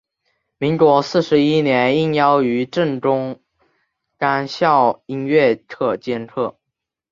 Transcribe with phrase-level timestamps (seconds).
[0.57, 3.39] 民国四十一年应邀于政工
[4.17, 6.57] 干校音乐科兼课。